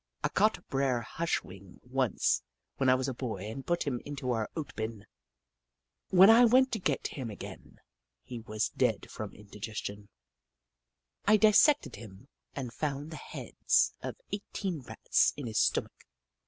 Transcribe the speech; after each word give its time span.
I 0.23 0.29
caught 0.29 0.67
Bre'r 0.67 1.01
Hush 1.03 1.43
wing 1.43 1.79
once 1.83 2.41
when 2.77 2.89
I 2.89 2.95
was 2.95 3.07
a 3.07 3.13
boy 3.13 3.45
and 3.51 3.63
put 3.63 3.83
him 3.83 4.01
into 4.03 4.31
our 4.31 4.49
oat 4.55 4.73
bin. 4.75 5.05
When 6.09 6.27
I 6.27 6.43
went 6.43 6.71
to 6.71 6.79
get 6.79 7.05
him 7.09 7.29
again 7.29 7.77
he 8.23 8.39
was 8.39 8.69
dead 8.69 9.11
from 9.11 9.31
indigestion. 9.35 10.09
I 11.27 11.37
dissected 11.37 11.97
him 11.97 12.29
and 12.55 12.73
found 12.73 13.11
the 13.11 13.17
heads 13.17 13.93
of 14.01 14.15
eighteen 14.31 14.79
Rats 14.81 15.33
in 15.37 15.45
his 15.45 15.59
stomach. 15.59 15.93